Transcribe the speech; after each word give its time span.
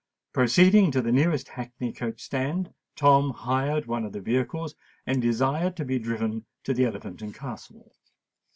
Proceeding 0.33 0.89
to 0.89 0.99
the 1.03 1.11
nearest 1.11 1.49
hackney 1.49 1.93
coach 1.93 2.23
stand, 2.23 2.73
Tom 2.95 3.29
hired 3.29 3.85
one 3.85 4.03
of 4.03 4.13
the 4.13 4.19
vehicles, 4.19 4.73
and 5.05 5.21
desired 5.21 5.75
to 5.77 5.85
be 5.85 5.99
driven 5.99 6.47
to 6.63 6.73
the 6.73 6.85
Elephant 6.85 7.21
and 7.21 7.35
Castle. 7.35 7.91